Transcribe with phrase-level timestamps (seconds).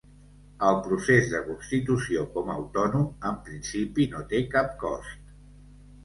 [0.67, 5.29] El procés de constitució com a autònom, en principi, no té cap cost.